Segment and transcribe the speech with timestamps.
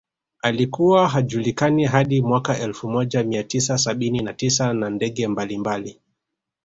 [0.41, 5.99] Alikuwa hajulikani hadi mwaka elfu moja mia tisa sabini na tisa na ndege mbalimbali